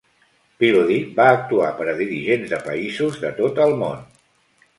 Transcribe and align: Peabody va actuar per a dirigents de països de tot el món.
Peabody 0.61 0.95
va 1.19 1.27
actuar 1.33 1.67
per 1.81 1.87
a 1.91 1.93
dirigents 1.99 2.55
de 2.55 2.61
països 2.65 3.21
de 3.27 3.33
tot 3.43 3.63
el 3.69 3.79
món. 3.85 4.03